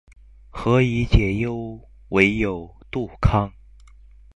[0.49, 3.53] 何以解忧，唯有杜康